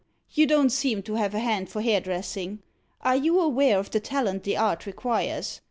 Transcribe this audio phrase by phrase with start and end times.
[0.31, 2.63] You don't seem to have a hand for hairdressing.
[3.01, 5.59] Are you aware of the talent the art requires?